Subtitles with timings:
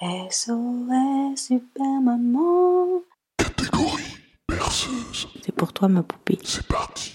[0.00, 3.02] SOS Super Maman.
[3.38, 4.02] Catégorie
[4.48, 5.28] berceuse.
[5.44, 6.38] C'est pour toi, ma poupée.
[6.42, 7.12] C'est parti.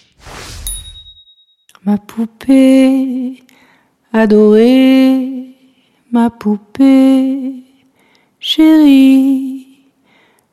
[1.83, 3.43] Ma poupée
[4.13, 5.55] adorée,
[6.11, 7.63] ma poupée
[8.39, 9.85] chérie,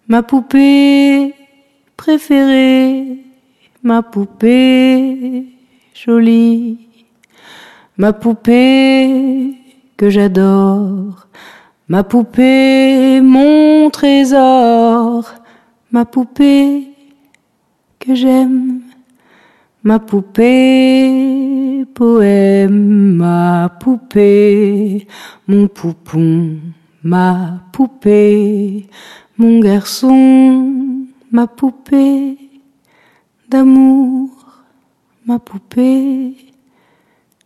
[0.09, 1.33] ma poupée
[1.97, 3.19] préférée,
[3.85, 5.47] ma poupée
[5.95, 6.89] jolie,
[7.97, 9.55] ma poupée
[9.97, 11.26] que j'adore,
[11.89, 15.33] ma poupée mon trésor,
[15.91, 16.89] ma poupée
[17.99, 18.81] que j'aime.
[19.85, 25.07] Ma poupée, poème, ma poupée,
[25.47, 26.57] mon poupon,
[27.05, 28.89] ma poupée,
[29.39, 32.37] mon garçon, ma poupée
[33.49, 34.31] d'amour,
[35.25, 36.35] ma poupée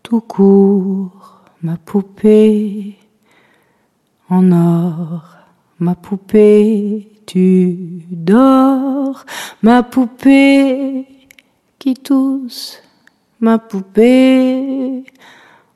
[0.02, 2.96] tout court, ma poupée
[4.30, 5.22] en or,
[5.80, 7.76] ma poupée tu
[8.10, 9.24] dors,
[9.62, 11.06] ma poupée
[11.78, 12.82] qui tousse,
[13.40, 15.04] ma poupée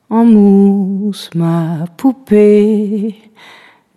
[0.09, 3.15] en mousse, ma poupée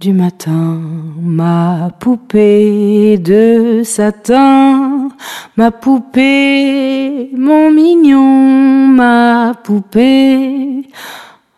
[0.01, 0.81] du matin,
[1.21, 5.09] ma poupée de satin,
[5.57, 10.89] ma poupée, mon mignon, ma poupée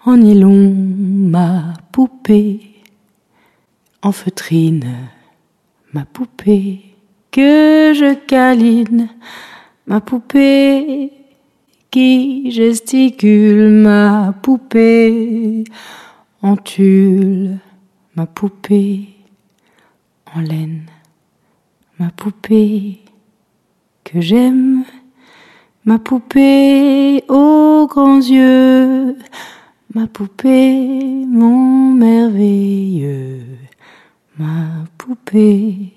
[0.06, 2.70] en nylon, ma poupée
[4.09, 5.09] feutrine,
[5.93, 6.81] ma poupée
[7.31, 9.09] que je câline,
[9.87, 11.12] ma poupée
[11.91, 15.65] qui gesticule, ma poupée
[16.43, 17.59] en tulle,
[18.16, 19.09] ma poupée
[20.34, 20.87] en laine,
[21.99, 23.00] ma poupée
[24.05, 24.84] que j'aime,
[25.84, 29.17] ma poupée aux grands yeux,
[29.94, 33.19] ma poupée mon merveilleux,
[34.41, 35.93] ma poupée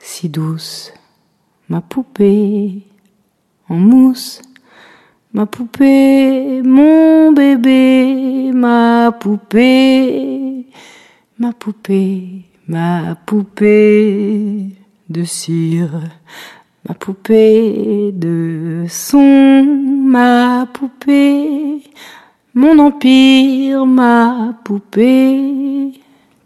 [0.00, 0.94] si douce,
[1.68, 2.80] ma poupée
[3.68, 4.40] en mousse,
[5.34, 10.64] ma poupée, mon bébé, ma poupée,
[11.38, 14.70] ma poupée, ma poupée
[15.10, 16.00] de cire,
[16.88, 19.64] ma poupée de son,
[20.02, 21.82] ma poupée,
[22.54, 25.92] mon empire, ma poupée